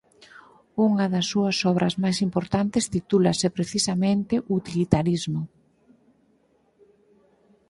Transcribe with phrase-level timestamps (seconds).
[0.87, 5.41] Unha das súas obras máis importantes titúlase precisamente "Utilitarismo".